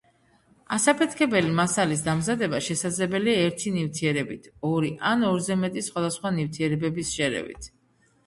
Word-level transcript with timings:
ასაფეთქებელი 0.75 1.51
მასალის 1.57 1.99
დამზადება 2.05 2.61
შესაძლებელია 2.67 3.43
ერთი 3.49 3.73
ნივთიერებით, 3.75 4.49
ორი 4.69 4.91
ან 5.11 5.27
ორზე 5.27 5.57
მეტი 5.65 5.83
სხვადასხვა 5.89 6.31
ნივთიერებების 6.39 7.13
შერევით. 7.19 7.69